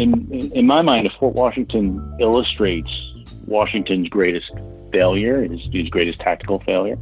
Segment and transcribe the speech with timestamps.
[0.00, 2.90] In, in my mind, if Fort Washington illustrates
[3.46, 4.50] Washington's greatest
[4.90, 6.96] failure, his, his greatest tactical failure,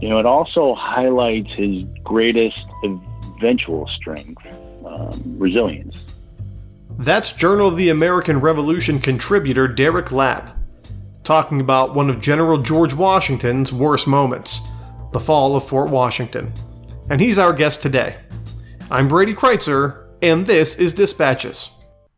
[0.00, 4.44] you know, it also highlights his greatest eventual strength,
[4.84, 5.96] um, resilience.
[6.98, 10.56] That's Journal of the American Revolution contributor Derrick Lapp
[11.22, 14.72] talking about one of General George Washington's worst moments,
[15.12, 16.52] the fall of Fort Washington.
[17.08, 18.16] And he's our guest today.
[18.90, 21.73] I'm Brady Crytzer, and this is Dispatches.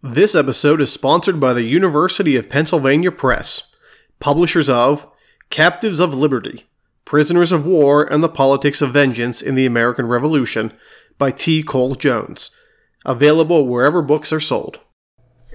[0.09, 3.75] This episode is sponsored by the University of Pennsylvania Press,
[4.21, 5.11] publishers of
[5.51, 6.63] Captives of Liberty
[7.05, 10.73] Prisoners of War and the Politics of Vengeance in the American Revolution
[11.19, 11.61] by T.
[11.61, 12.57] Cole Jones.
[13.05, 14.79] Available wherever books are sold.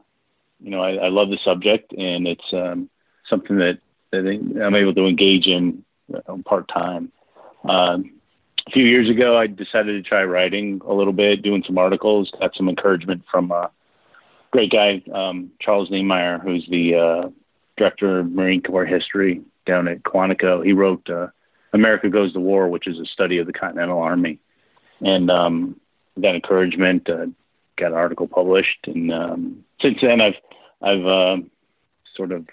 [0.60, 2.88] you know I, I, love the subject, and it's um,
[3.28, 3.78] something that,
[4.10, 5.84] that I'm able to engage in
[6.44, 7.12] part time.
[7.64, 8.12] Um,
[8.66, 12.30] a few years ago, I decided to try writing a little bit, doing some articles.
[12.38, 13.70] Got some encouragement from a
[14.50, 17.30] great guy, um, Charles Neimeyer, who's the uh,
[17.76, 20.64] director of Marine Corps history down at Quantico.
[20.64, 21.28] He wrote uh,
[21.72, 24.38] "America Goes to War," which is a study of the Continental Army,
[25.00, 25.80] and um,
[26.20, 27.08] got encouragement.
[27.08, 27.26] Uh,
[27.76, 30.36] got an article published, and um, since then, I've
[30.82, 31.36] I've uh,
[32.16, 32.46] sort of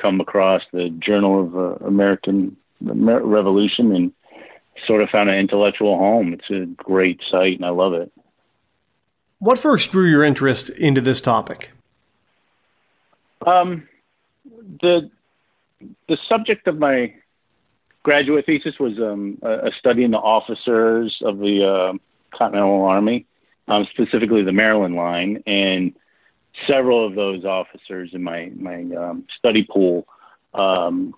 [0.00, 4.12] come across the Journal of uh, American Revolution and
[4.86, 6.32] sort of found an intellectual home.
[6.32, 8.12] It's a great site, and I love it.
[9.38, 11.70] What first drew your interest into this topic?
[13.46, 13.88] Um,
[14.80, 15.10] the
[16.08, 17.14] the subject of my
[18.02, 23.26] graduate thesis was um, a, study in the officers of the uh, Continental Army,
[23.68, 25.94] um, specifically the Maryland Line, and
[26.66, 30.06] several of those officers in my my um, study pool
[30.54, 31.14] um,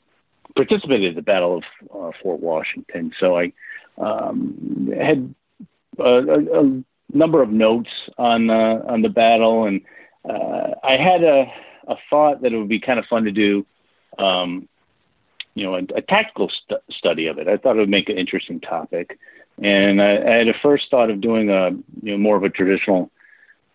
[0.54, 1.64] participated in the Battle of
[1.94, 3.12] uh, Fort Washington.
[3.19, 3.52] So I
[3.99, 5.34] um, had
[5.99, 6.82] a, a,
[7.14, 9.82] number of notes on uh, on the battle, and
[10.28, 11.52] uh, I had a,
[11.87, 13.66] a thought that it would be kind of fun to do.
[14.19, 14.69] Um,
[15.54, 17.49] you know, a, a tactical st- study of it.
[17.49, 19.19] I thought it would make an interesting topic,
[19.62, 21.70] and I, I had a first thought of doing a
[22.02, 23.10] you know more of a traditional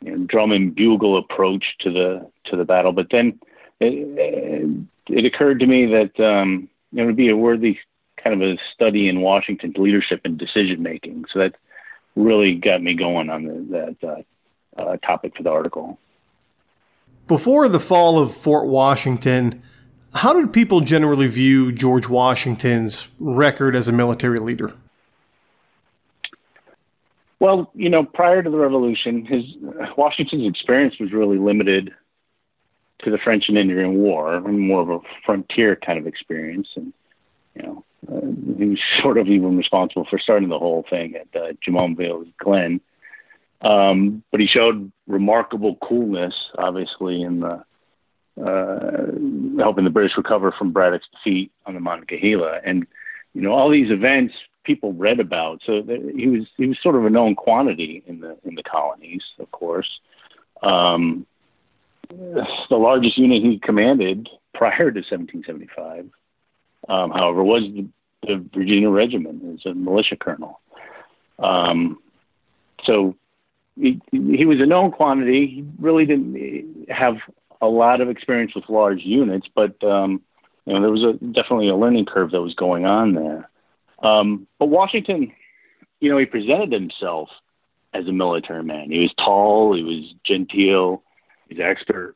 [0.01, 2.91] you know, drum and bugle approach to the to the battle.
[2.91, 3.39] But then
[3.79, 7.77] it, it occurred to me that um, it would be a worthy
[8.23, 11.25] kind of a study in Washington's leadership and decision making.
[11.31, 11.55] So that
[12.15, 15.99] really got me going on the, that uh, uh, topic for the article.
[17.27, 19.61] Before the fall of Fort Washington,
[20.13, 24.73] How did people generally view George Washington's record as a military leader?
[27.39, 29.43] Well, you know, prior to the Revolution, his
[29.95, 31.93] Washington's experience was really limited
[33.03, 36.93] to the French and Indian War, more of a frontier kind of experience, and
[37.55, 41.27] you know, uh, he was sort of even responsible for starting the whole thing at
[41.39, 42.81] uh, Jumonville Glen.
[43.61, 47.63] Um, but he showed remarkable coolness, obviously, in the
[48.39, 49.07] uh,
[49.57, 52.85] helping the British recover from Braddock's defeat on the Monongahela, and
[53.33, 54.33] you know all these events
[54.63, 55.61] people read about.
[55.65, 55.81] So
[56.15, 59.49] he was he was sort of a known quantity in the in the colonies, of
[59.51, 59.89] course.
[60.61, 61.25] Um,
[62.09, 66.09] the largest unit he commanded prior to 1775,
[66.89, 67.87] um, however, was the,
[68.23, 70.59] the, Virginia Regiment as a militia colonel.
[71.39, 71.99] Um,
[72.83, 73.15] so
[73.75, 75.47] he, he was a known quantity.
[75.47, 77.17] He really didn't have
[77.61, 80.21] a lot of experience with large units, but um,
[80.65, 83.49] you know there was a, definitely a learning curve that was going on there.
[84.01, 85.31] Um, but Washington,
[85.99, 87.29] you know, he presented himself
[87.93, 88.91] as a military man.
[88.91, 91.03] He was tall, he was genteel,
[91.49, 92.15] he's expert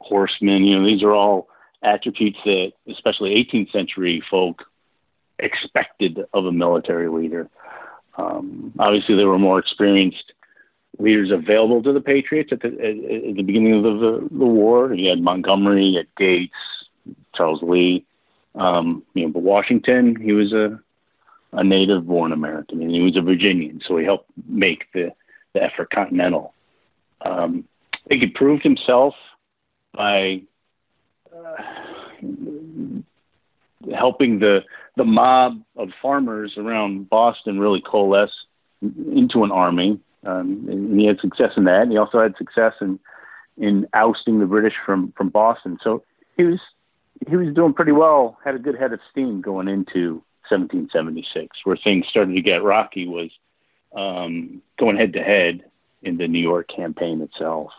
[0.00, 0.64] horseman.
[0.64, 1.48] You know, these are all
[1.82, 4.64] attributes that, especially 18th century folk,
[5.38, 7.48] expected of a military leader.
[8.16, 10.32] Um, obviously, there were more experienced
[10.98, 14.92] leaders available to the Patriots at the, at, at the beginning of the, the, war.
[14.92, 16.52] You had Montgomery, you had Gates,
[17.34, 18.04] Charles Lee.
[18.54, 20.80] Um, you know, but Washington, he was a
[21.52, 25.12] a native born American, and he was a Virginian, so he helped make the,
[25.52, 26.54] the effort continental.
[27.22, 27.64] Um,
[28.10, 29.14] think he proved himself
[29.94, 30.42] by
[31.34, 31.62] uh,
[33.96, 34.60] helping the
[34.96, 38.34] the mob of farmers around Boston really coalesce
[38.82, 40.00] into an army.
[40.26, 41.82] Um, and he had success in that.
[41.82, 42.98] And he also had success in
[43.56, 45.78] in ousting the British from from Boston.
[45.82, 46.02] So
[46.36, 46.58] he was
[47.28, 48.38] he was doing pretty well.
[48.44, 51.58] Had a good head of steam going into 1776.
[51.62, 53.30] Where things started to get rocky was
[53.96, 55.64] um, going head to head
[56.02, 57.70] in the New York campaign itself.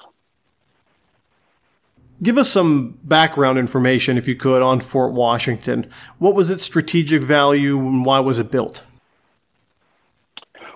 [2.23, 5.89] Give us some background information, if you could, on Fort Washington.
[6.19, 8.83] What was its strategic value and why was it built?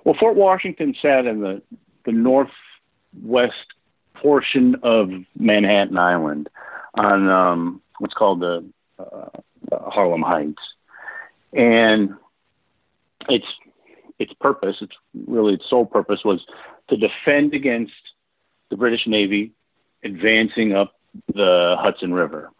[0.03, 1.61] Well, Fort Washington sat in the,
[2.05, 3.53] the northwest
[4.15, 6.49] portion of Manhattan Island
[6.95, 8.65] on um, what's called the
[8.97, 9.29] uh,
[9.89, 10.61] Harlem Heights
[11.53, 12.15] and
[13.29, 13.45] its
[14.17, 14.93] its purpose, its
[15.27, 16.45] really its sole purpose was
[16.89, 17.93] to defend against
[18.69, 19.51] the British Navy
[20.03, 20.94] advancing up
[21.33, 22.51] the Hudson River.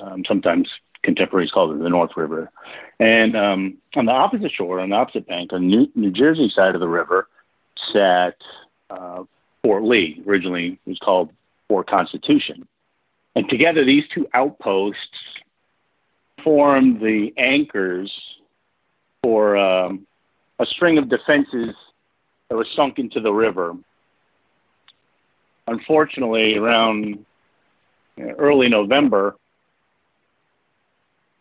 [0.00, 0.68] Um, sometimes
[1.02, 2.50] contemporaries call it the North River.
[2.98, 6.74] And um, on the opposite shore, on the opposite bank, on New, New Jersey side
[6.74, 7.28] of the river,
[7.92, 8.36] sat
[8.90, 9.24] uh,
[9.62, 10.22] Fort Lee.
[10.26, 11.30] Originally, it was called
[11.68, 12.66] Fort Constitution.
[13.34, 15.00] And together, these two outposts
[16.42, 18.12] formed the anchors
[19.22, 20.06] for um,
[20.58, 21.74] a string of defenses
[22.48, 23.74] that was sunk into the river.
[25.66, 27.24] Unfortunately, around
[28.18, 29.36] early November,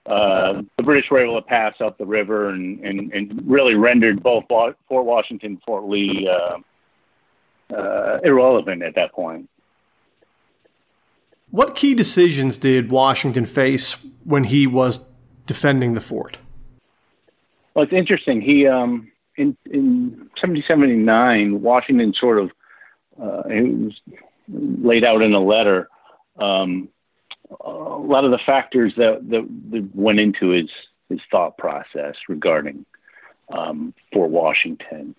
[0.05, 4.21] uh, the British were able to pass up the river and, and, and really rendered
[4.21, 9.49] both Fort Washington and Fort Lee uh, uh, irrelevant at that point.
[11.49, 15.11] What key decisions did Washington face when he was
[15.45, 16.37] defending the fort?
[17.73, 18.41] Well, it's interesting.
[18.41, 22.51] He um, in in 1779, Washington sort of
[23.21, 23.93] uh, it was
[24.49, 25.89] laid out in a letter
[26.39, 26.89] um,
[27.63, 30.69] a lot of the factors that, that, that went into his
[31.09, 32.85] his thought process regarding
[33.55, 35.15] um, Fort Washington.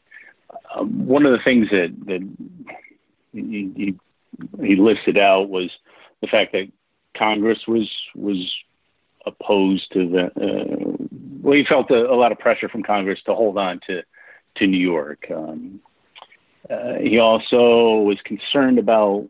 [0.74, 2.28] Um, one of the things that that
[3.32, 3.94] he, he,
[4.64, 5.70] he listed out was
[6.20, 6.70] the fact that
[7.16, 8.52] Congress was was
[9.24, 10.24] opposed to the.
[10.26, 11.06] Uh,
[11.42, 14.02] well, he felt a, a, lot of pressure from Congress to hold on to
[14.56, 15.26] to New York.
[15.34, 15.80] Um,
[16.68, 19.28] uh, he also was concerned about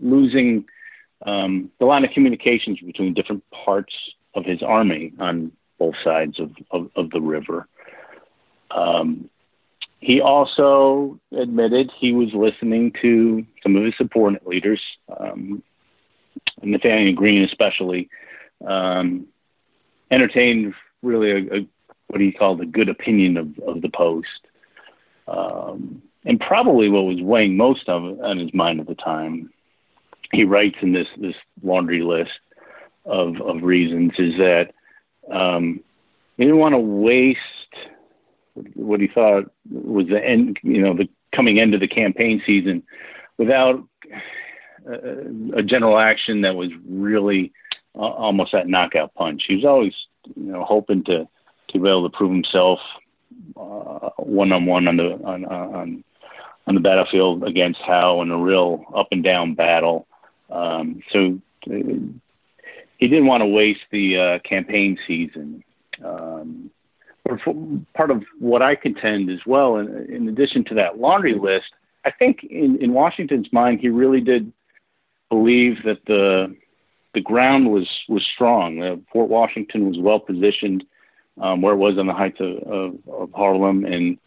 [0.00, 0.64] losing
[1.24, 3.94] um, the line of communications between different parts
[4.34, 7.66] of his army on both sides of, of, of the river.
[8.70, 9.30] Um,
[10.00, 14.80] he also admitted he was listening to some of his subordinate leaders,
[15.18, 15.62] um,
[16.62, 18.10] Nathanael Greene especially,
[18.66, 19.26] um,
[20.10, 21.66] entertained really a, a,
[22.08, 24.28] what he called a good opinion of, of the post.
[25.26, 29.50] Um, and probably what was weighing most on, on his mind at the time,
[30.34, 32.30] he writes in this this laundry list
[33.04, 34.72] of of reasons is that
[35.32, 35.80] um,
[36.36, 37.38] he didn't want to waste
[38.74, 42.82] what he thought was the end, you know, the coming end of the campaign season
[43.36, 43.82] without
[44.86, 47.52] a, a general action that was really
[47.96, 49.44] uh, almost that knockout punch.
[49.48, 49.94] He was always,
[50.36, 51.28] you know, hoping to
[51.68, 52.78] to be able to prove himself
[53.54, 56.04] one on one on the on on
[56.66, 60.06] on the battlefield against Howe in a real up and down battle.
[60.50, 61.74] Um, so uh,
[62.98, 65.64] he didn't want to waste the uh, campaign season.
[66.04, 66.70] Um,
[67.94, 71.72] part of what I contend as well, in, in addition to that laundry list,
[72.04, 74.52] I think in, in Washington's mind, he really did
[75.30, 76.54] believe that the
[77.14, 78.82] the ground was was strong.
[78.82, 80.84] Uh, Fort Washington was well positioned
[81.40, 84.18] um, where it was on the heights of, of, of Harlem, and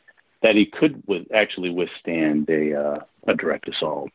[0.42, 4.10] that he could with, actually withstand a uh, a direct assault.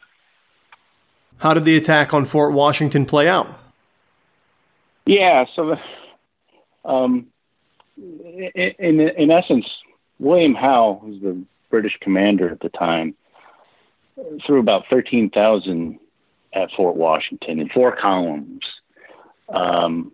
[1.39, 3.49] How did the attack on Fort Washington play out?
[5.05, 5.77] Yeah, so
[6.85, 7.27] um,
[7.97, 9.67] in, in, essence,
[10.19, 13.15] William Howe, who's the British commander at the time,
[14.47, 15.99] threw about thirteen thousand
[16.53, 18.63] at Fort Washington in four columns.
[19.49, 20.13] Um,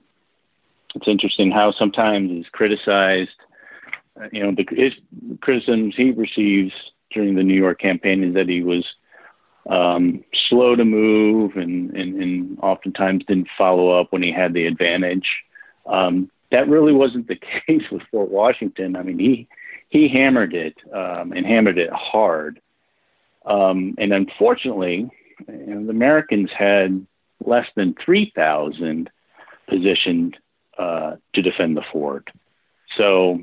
[0.94, 3.30] it's interesting how sometimes he's criticized.
[4.20, 4.64] Uh, you know, the
[5.40, 6.72] criticisms he receives
[7.10, 8.84] during the New York campaign is that he was
[9.68, 14.66] um, slow to move and, and, and oftentimes didn't follow up when he had the
[14.66, 15.28] advantage.
[15.86, 18.96] Um, that really wasn't the case with Fort Washington.
[18.96, 19.48] I mean, he
[19.90, 22.60] he hammered it um, and hammered it hard.
[23.46, 25.10] Um, and unfortunately,
[25.48, 27.06] you know, the Americans had
[27.44, 29.08] less than 3,000
[29.68, 30.36] positioned
[30.78, 32.28] uh, to defend the fort.
[32.96, 33.40] So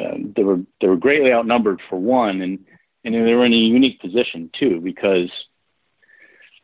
[0.00, 2.64] uh, they were they were greatly outnumbered for one, and
[3.04, 5.30] and they were in a unique position too because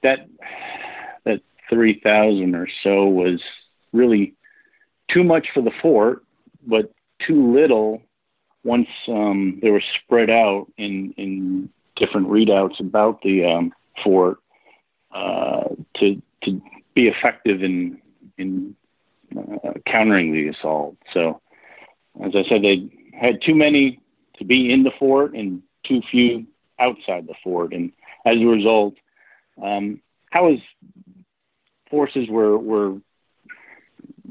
[0.02, 0.28] that
[1.24, 3.40] that three thousand or so was
[3.92, 4.34] really
[5.08, 6.24] too much for the fort,
[6.66, 6.92] but
[7.26, 8.02] too little
[8.64, 13.72] once um, they were spread out in in different redoubts about the um,
[14.04, 14.38] fort
[15.12, 15.64] uh,
[15.96, 16.60] to to
[16.94, 18.00] be effective in
[18.36, 18.74] in
[19.36, 20.96] uh, countering the assault.
[21.12, 21.40] So,
[22.24, 24.00] as I said, they had too many
[24.38, 26.46] to be in the fort and too few
[26.78, 27.92] outside the fort, and
[28.24, 28.94] as a result,
[29.62, 30.60] um, Howe's
[31.90, 32.96] forces were were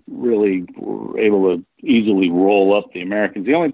[0.10, 3.46] really were able to easily roll up the Americans.
[3.46, 3.74] The only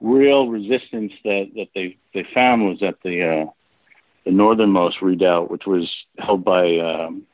[0.00, 3.50] real resistance that, that they they found was at the uh,
[4.24, 7.26] the northernmost redoubt, which was held by um,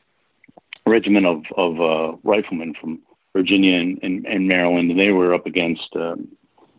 [0.85, 2.99] a regiment of of uh, riflemen from
[3.33, 6.27] Virginia and, and, and, Maryland, and they were up against um,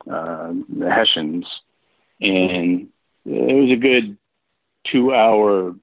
[0.09, 1.47] uh, the Hessians,
[2.21, 2.89] and
[3.25, 4.16] it was a good
[4.90, 5.75] two-hour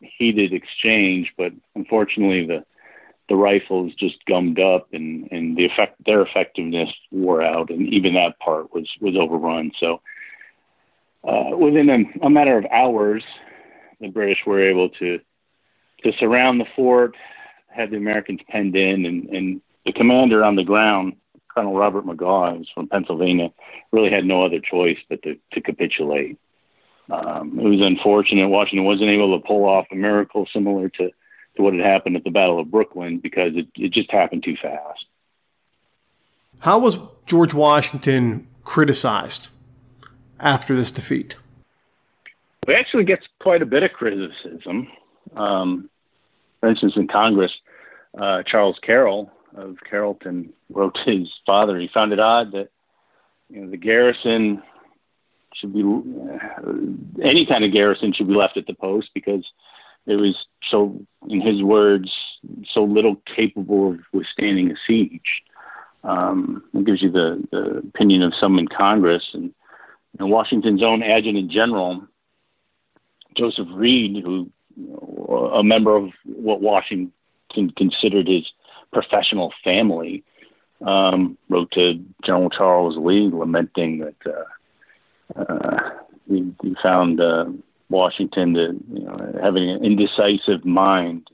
[0.00, 1.32] heated exchange.
[1.36, 2.64] But unfortunately, the
[3.28, 8.14] the rifles just gummed up, and and the effect their effectiveness wore out, and even
[8.14, 9.72] that part was was overrun.
[9.78, 10.00] So.
[11.24, 13.24] Uh, within a, a matter of hours,
[14.00, 15.18] the British were able to
[16.04, 17.16] to surround the fort,
[17.68, 21.14] have the Americans penned in, and, and the commander on the ground,
[21.48, 23.50] Colonel Robert Magaw, who's from Pennsylvania,
[23.90, 26.38] really had no other choice but to, to capitulate.
[27.10, 31.10] Um, it was unfortunate Washington wasn't able to pull off a miracle similar to,
[31.56, 34.56] to what had happened at the Battle of Brooklyn because it, it just happened too
[34.60, 35.04] fast.
[36.60, 39.48] How was George Washington criticized
[40.40, 41.36] after this defeat?
[42.66, 44.88] He actually gets quite a bit of criticism.
[45.36, 45.88] Um,
[46.60, 47.52] for instance, in Congress,
[48.18, 51.78] uh, Charles Carroll, of Carrollton wrote to his father.
[51.78, 52.68] He found it odd that
[53.48, 54.62] you know the garrison
[55.60, 55.82] should be
[57.22, 59.44] any kind of garrison should be left at the post because
[60.06, 60.36] it was
[60.70, 62.10] so, in his words,
[62.72, 65.42] so little capable of withstanding a siege.
[66.04, 69.52] Um, it gives you the, the opinion of some in Congress and
[70.18, 72.06] Washington's own adjutant general,
[73.36, 74.50] Joseph Reed, who
[75.52, 77.12] a member of what Washington
[77.76, 78.46] considered his
[78.92, 80.22] professional family,
[80.84, 84.44] um, wrote to General Charles Lee lamenting that uh,
[85.34, 85.90] uh,
[86.28, 86.52] he,
[86.82, 87.46] found uh,
[87.88, 91.28] Washington to you know, having an indecisive mind.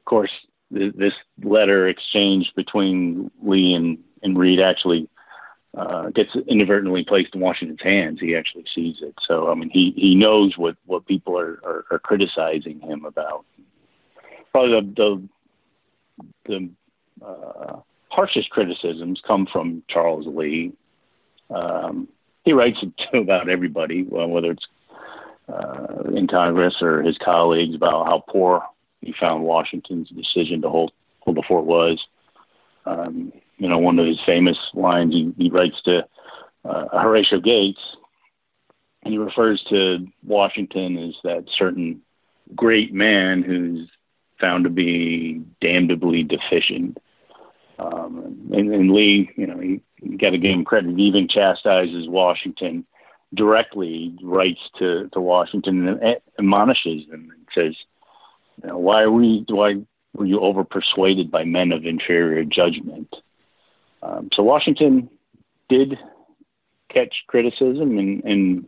[0.00, 0.30] Of course,
[0.72, 5.08] th- this letter exchange between Lee and, and Reed actually
[5.76, 8.20] uh, gets inadvertently placed in Washington's hands.
[8.20, 9.14] He actually sees it.
[9.26, 13.44] So, I mean, he, he knows what, what people are, are, are criticizing him about.
[14.52, 15.28] Probably the, the
[16.44, 16.70] the
[17.24, 20.72] uh, harshest criticisms come from Charles Lee.
[21.50, 22.08] Um,
[22.44, 24.66] he writes to about everybody, whether it's
[25.48, 28.62] uh, in Congress or his colleagues, about how poor
[29.00, 32.04] he found Washington's decision to hold hold the fort was.
[32.84, 36.04] Um, you know, one of his famous lines he, he writes to
[36.64, 37.80] uh, Horatio Gates,
[39.02, 42.02] and he refers to Washington as that certain
[42.54, 43.88] great man who's
[44.40, 46.98] found to be damnably deficient.
[47.78, 50.96] Um, and, and, Lee, you know, he, you got to give him credit.
[50.96, 52.84] He even chastises Washington
[53.34, 57.74] directly, writes to, to Washington and admonishes them and says,
[58.62, 59.76] you know, why are we, why
[60.12, 63.14] were you over persuaded by men of inferior judgment?
[64.02, 65.08] Um, so Washington
[65.68, 65.98] did
[66.90, 68.66] catch criticism and, and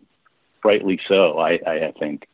[0.64, 2.26] rightly so, I, I think.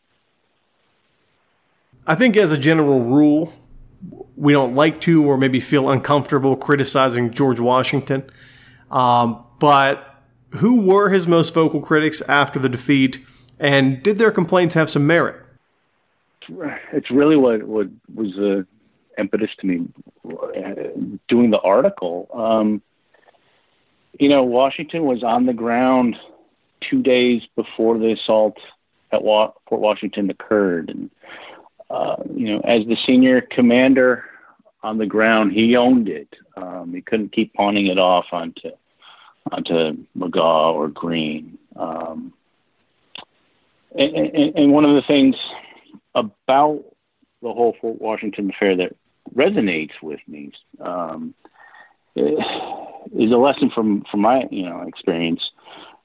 [2.06, 3.52] I think, as a general rule,
[4.36, 8.24] we don't like to or maybe feel uncomfortable criticizing George Washington.
[8.90, 10.22] Um, but
[10.56, 13.24] who were his most vocal critics after the defeat,
[13.58, 15.36] and did their complaints have some merit?
[16.92, 18.66] It's really what, what was the
[19.18, 19.86] impetus to me
[21.28, 22.28] doing the article.
[22.32, 22.82] Um,
[24.18, 26.16] you know, Washington was on the ground
[26.88, 28.56] two days before the assault
[29.12, 31.10] at Wa- Fort Washington occurred, and
[31.90, 34.24] uh, you know, as the senior commander
[34.82, 36.28] on the ground, he owned it.
[36.56, 38.70] Um, he couldn't keep pawning it off onto
[39.50, 41.58] onto Magaw or Greene.
[41.76, 42.32] Um,
[43.96, 45.34] and, and, and one of the things
[46.14, 46.84] about
[47.42, 48.94] the whole Fort Washington affair that
[49.34, 51.34] resonates with me um,
[52.16, 55.42] is a lesson from from my you know experience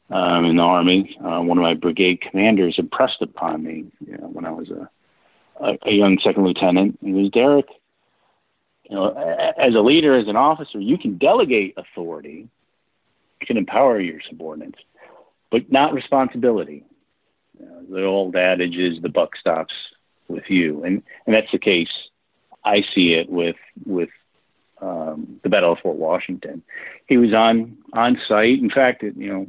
[0.10, 1.18] um, in the army.
[1.20, 4.90] Uh, one of my brigade commanders impressed upon me you know, when I was a,
[5.60, 7.00] a, young second lieutenant.
[7.02, 7.68] He was Derrick.
[8.90, 12.48] You know, as a leader, as an officer, you can delegate authority,
[13.42, 14.78] you can empower your subordinates,
[15.52, 16.86] but not responsibility.
[17.60, 19.74] You know, the old adage is the buck stops
[20.28, 21.90] with you, and and that's the case.
[22.64, 24.10] I see it with with
[24.82, 26.62] um, the Battle of Fort Washington.
[27.08, 28.60] He was on on site.
[28.60, 29.48] In fact, it, you know,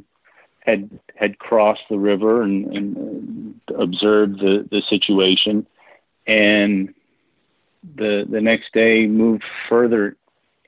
[0.61, 5.67] had had crossed the river and, and uh, observed the the situation,
[6.27, 6.93] and
[7.95, 10.15] the the next day moved further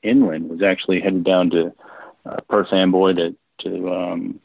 [0.01, 0.50] inland.
[0.50, 1.74] Was actually headed down to
[2.25, 4.39] uh, Perth Amboy to to um,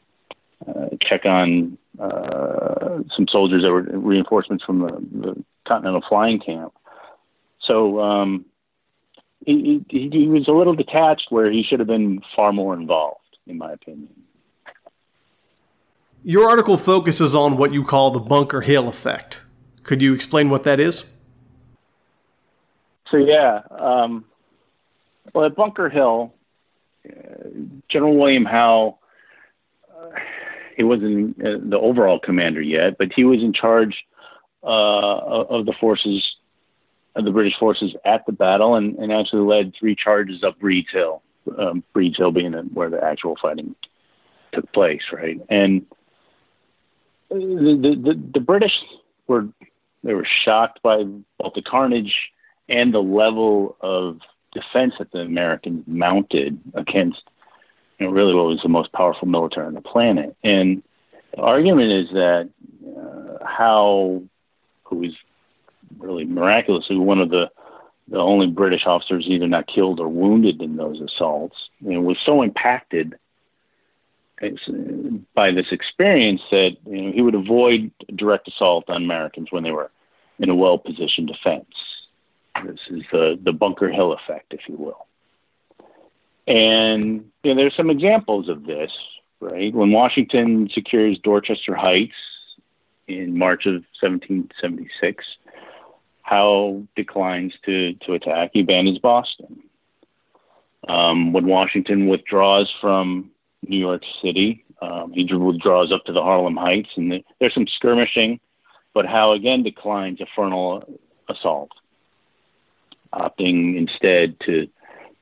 [0.67, 6.73] uh, check on uh, some soldiers that were reinforcements from the, the Continental Flying Camp.
[7.61, 8.45] So um,
[9.45, 13.37] he, he, he was a little detached where he should have been far more involved,
[13.47, 14.09] in my opinion.
[16.23, 19.41] Your article focuses on what you call the Bunker Hill effect.
[19.85, 21.11] Could you explain what that is?
[23.11, 23.61] So, yeah.
[23.69, 24.25] Um,
[25.33, 26.33] well, at Bunker Hill,
[27.07, 27.11] uh,
[27.87, 28.97] General William Howe,
[29.95, 30.09] uh,
[30.75, 33.95] he wasn't uh, the overall commander yet, but he was in charge
[34.63, 36.35] uh, of the forces
[37.15, 40.89] of the British forces at the battle and, and actually led three charges up Breeds
[40.91, 41.21] Hill,
[41.57, 43.75] um, Breeds Hill being where the actual fighting
[44.51, 45.39] took place, right?
[45.47, 45.85] And
[47.29, 48.73] the, the, the British
[49.27, 49.47] were
[50.05, 51.03] they were shocked by
[51.39, 52.15] both the carnage
[52.69, 54.19] and the level of
[54.53, 57.23] defense that the Americans mounted against
[57.99, 60.35] you know, really what was the most powerful military on the planet.
[60.43, 60.83] And
[61.31, 62.49] the argument is that
[62.87, 64.23] uh, Howe,
[64.83, 65.11] who was
[65.99, 67.49] really miraculously one of the
[68.07, 71.55] the only British officers either not killed or wounded in those assaults,
[71.93, 73.15] know, was so impacted
[75.33, 79.71] by this experience that you know, he would avoid direct assault on Americans when they
[79.71, 79.89] were
[80.39, 81.65] in a well-positioned defense.
[82.65, 85.07] This is the the Bunker Hill effect, if you will.
[86.47, 88.91] And you know, there's some examples of this,
[89.39, 89.73] right?
[89.73, 92.13] When Washington secures Dorchester Heights
[93.07, 95.23] in March of 1776,
[96.21, 98.51] Howe declines to, to attack.
[98.53, 99.61] He abandons Boston.
[100.87, 103.31] Um, when Washington withdraws from
[103.67, 107.67] New York City, um, he withdraws up to the Harlem Heights, and the, there's some
[107.67, 108.39] skirmishing,
[108.95, 110.83] but Howe again declines a frontal
[111.29, 111.69] assault,
[113.13, 114.67] opting instead to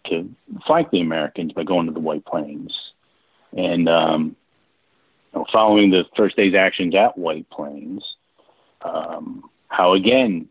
[0.05, 0.29] to
[0.67, 2.73] flank the Americans by going to the White Plains.
[3.57, 4.35] And um,
[5.33, 8.03] you know, following the first day's actions at White Plains,
[8.81, 10.47] um, Howe again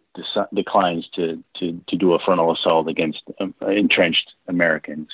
[0.53, 5.09] declines to, to, to do a frontal assault against um, entrenched Americans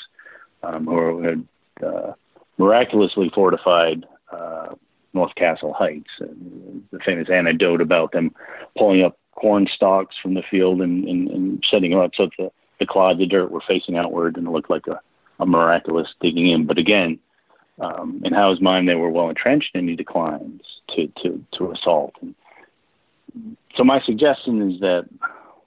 [0.63, 1.47] um, who had
[1.85, 2.13] uh,
[2.57, 4.75] miraculously fortified uh,
[5.15, 6.11] North Castle Heights.
[6.19, 8.35] the famous anecdote about them
[8.77, 12.33] pulling up corn stalks from the field and, and, and setting them up so that
[12.39, 15.01] the, the clods of dirt were facing outward and it looked like a,
[15.39, 16.67] a miraculous digging in.
[16.67, 17.19] But again,
[17.81, 22.15] um, in Howe's mind, they were well entrenched, and he declines to to, to assault.
[22.21, 22.35] And
[23.77, 25.09] so my suggestion is that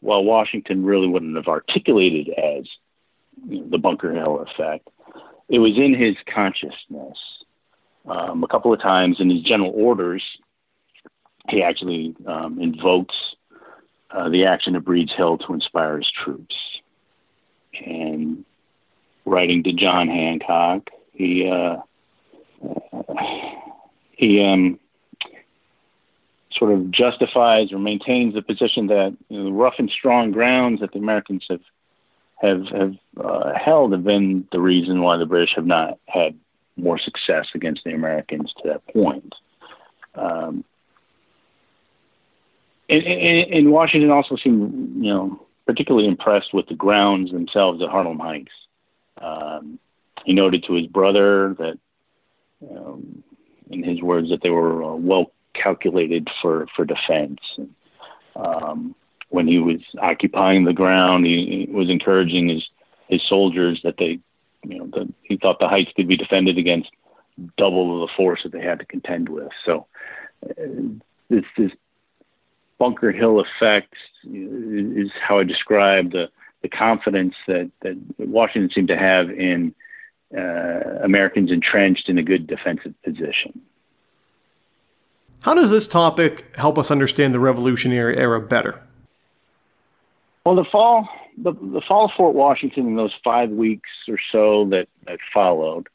[0.02, 2.66] while Washington really wouldn't have articulated as
[3.48, 4.90] you know, the Bunker Hill effect,
[5.48, 7.18] it was in his consciousness.
[8.08, 10.24] Um, a couple of times in his general orders,
[11.50, 13.16] he actually um, invokes
[14.12, 16.56] uh, the action of Breed's Hill to inspire his troops.
[17.86, 18.46] And
[19.26, 21.78] writing to John Hancock, he uh,
[24.12, 24.80] he um,
[26.54, 30.82] sort of justifies or maintains the position that you know, the rough and strong grounds
[30.82, 31.62] that the Americans have
[32.42, 36.38] have have uh, held have been the reason why the British have not had
[36.82, 39.34] more success against the Americans to that point.
[40.16, 40.64] Um,
[42.90, 47.90] and, and, and, Washington also seemed, you know, particularly impressed with the grounds themselves at
[47.90, 48.52] Harlem Heights.
[49.22, 49.80] Um,
[50.26, 51.80] he noted to his brother that,
[52.70, 53.24] um,
[53.70, 57.40] in his words, that they were uh, well calculated for for defense.
[57.58, 57.74] And,
[58.36, 58.96] um,
[59.30, 62.64] when he was occupying the ground, he, he was encouraging his
[63.08, 64.20] his soldiers that they,
[64.64, 66.90] you know, that he thought the heights could be defended against
[67.58, 69.50] double the force that they had to contend with.
[69.66, 69.88] So,
[70.50, 70.54] uh,
[71.30, 71.72] this this
[72.78, 73.94] Bunker Hill effect
[74.24, 76.30] is how I describe the
[76.62, 79.74] the confidence that that Washington seemed to have in
[80.36, 83.62] uh, Americans entrenched in a good defensive position.
[85.42, 88.82] How does this topic help us understand the Revolutionary Era better?
[90.46, 94.68] Well, the fall, the, the fall of Fort Washington in those five weeks or so
[94.70, 95.88] that, that followed,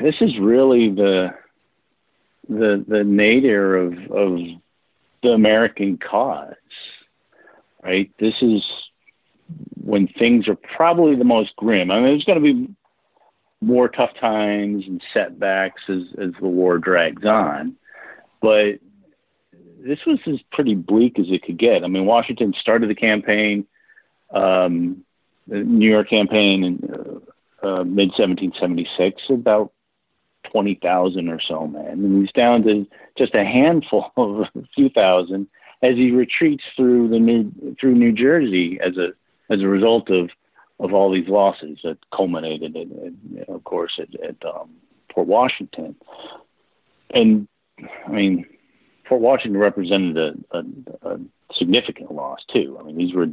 [0.00, 1.34] this is really the
[2.48, 4.38] the the nadir of of
[5.22, 6.54] the American cause,
[7.82, 8.10] right?
[8.18, 8.62] This is
[9.82, 11.90] when things are probably the most grim.
[11.90, 12.74] I mean, there's going to be
[13.60, 17.76] more tough times and setbacks as as the war drags on,
[18.40, 18.78] but
[19.80, 21.84] this was as pretty bleak as it could get.
[21.84, 23.66] I mean, Washington started the campaign,
[24.30, 25.04] um,
[25.46, 29.72] the New York campaign in uh, uh, mid 1776, about
[30.50, 31.86] 20,000 or so men.
[31.86, 32.86] And he's down to
[33.16, 35.48] just a handful of a few thousand
[35.82, 39.10] as he retreats through the new through New Jersey as a
[39.52, 40.30] as a result of
[40.80, 44.70] of all these losses that culminated, in, in, of course, at, at um,
[45.12, 45.96] Fort Washington.
[47.10, 47.48] And
[48.06, 48.46] I mean,
[49.08, 50.64] Fort Washington represented a, a,
[51.14, 51.20] a
[51.54, 52.78] significant loss too.
[52.78, 53.26] I mean, these were,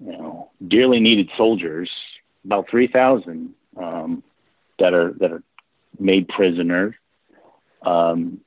[0.00, 1.90] you know, dearly needed soldiers,
[2.44, 4.22] about three thousand um,
[4.78, 5.42] that are that are
[5.98, 6.94] made prisoners.
[7.82, 8.40] Um,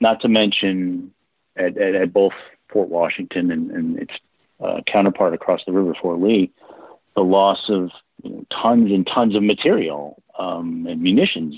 [0.00, 1.12] not to mention
[1.56, 2.32] at, at, at, both
[2.72, 4.12] Fort Washington and, and its
[4.60, 6.50] uh, counterpart across the river, Fort Lee,
[7.14, 7.90] the loss of
[8.22, 11.54] you know, tons and tons of material um, and munitions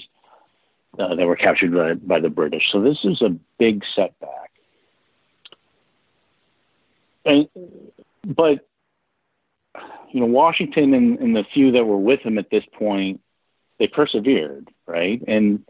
[0.99, 2.65] uh, that were captured by, by the British.
[2.71, 4.51] So this is a big setback.
[7.25, 7.49] And,
[8.27, 8.69] but
[10.15, 13.21] you know, Washington and, and, the few that were with him at this point,
[13.81, 15.21] they persevered, right?
[15.27, 15.65] And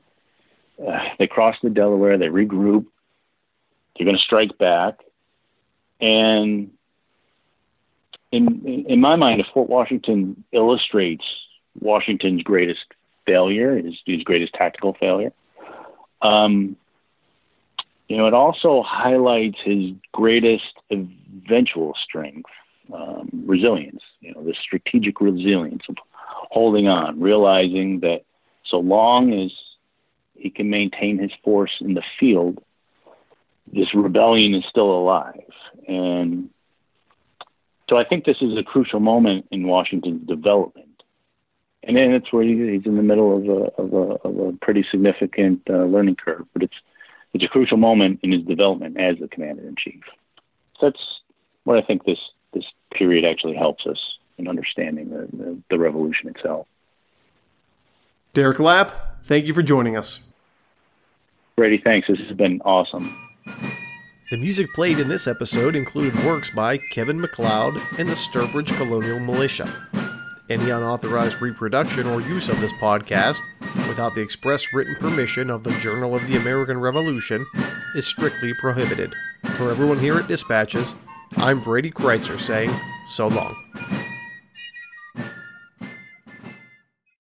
[0.87, 2.85] uh, they crossed the Delaware, they regrouped,
[3.97, 4.99] they're going to strike back.
[5.99, 6.73] And
[8.31, 11.25] in, in my mind, if Fort Washington illustrates
[11.81, 12.85] Washington's greatest
[13.25, 15.33] failure, his, his greatest tactical failure.
[16.21, 16.77] Um,
[18.09, 22.51] you know, it also highlights his greatest eventual strength,
[22.93, 24.03] um, resilience.
[24.21, 28.23] You know, the strategic resilience of holding on, realizing that
[28.65, 29.51] so long as
[30.35, 32.63] he can maintain his force in the field,
[33.73, 35.51] this rebellion is still alive.
[35.89, 36.51] And
[37.89, 40.95] so I think this is a crucial moment in Washington's development
[41.87, 44.85] and then it's where he's in the middle of a of a, of a pretty
[44.91, 46.47] significant uh, learning curve.
[46.53, 46.75] But it's
[47.33, 50.03] it's a crucial moment in his development as the commander in chief.
[50.79, 51.21] So that's
[51.65, 52.19] what I think this
[52.55, 53.99] this period actually helps us
[54.39, 56.67] in understanding the, the, the revolution itself.
[58.33, 60.33] Derrick Lapp, thank you for joining us.
[61.57, 62.09] Brady, thanks.
[62.09, 63.17] This has been awesome.
[64.31, 69.21] The music played in this episode included works by Kevin MacLeod and the Sturbridge Colonial
[69.21, 69.73] Militia.
[70.51, 73.39] Any unauthorized reproduction or use of this podcast,
[73.87, 77.47] without the express written permission of the Journal of the American Revolution,
[77.95, 79.15] is strictly prohibited.
[79.57, 80.95] For everyone here at Dispatches,
[81.37, 82.71] I'm Brady Crytzer saying
[83.07, 83.57] so long.